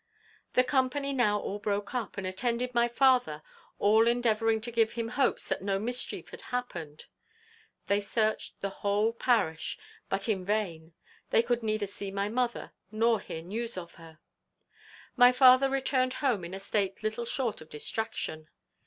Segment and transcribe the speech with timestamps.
[0.53, 3.43] The company now all broke up, and attended my father,
[3.77, 7.05] all endeavouring to give him hopes that no mischief had happened.
[7.85, 9.77] They searched the whole parish,
[10.09, 10.93] but in vain;
[11.29, 14.17] they could neither see my mother, nor hear any news of her.
[15.15, 18.49] My father returned home in a state little short of distraction.